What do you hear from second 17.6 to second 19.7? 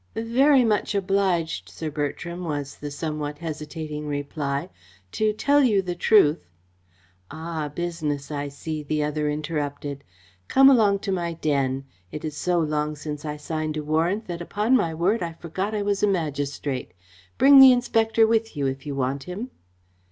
inspector with you, if you want him."